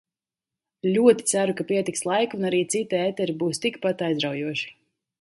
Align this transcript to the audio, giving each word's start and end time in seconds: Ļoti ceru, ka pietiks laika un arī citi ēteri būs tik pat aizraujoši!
Ļoti 0.95 1.27
ceru, 1.33 1.55
ka 1.59 1.67
pietiks 1.73 2.03
laika 2.13 2.39
un 2.41 2.51
arī 2.51 2.65
citi 2.77 3.01
ēteri 3.05 3.39
būs 3.45 3.65
tik 3.67 3.81
pat 3.87 4.07
aizraujoši! 4.11 4.79